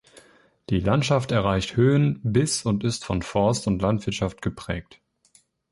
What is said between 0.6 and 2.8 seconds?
Die Landschaft erreicht Höhen bis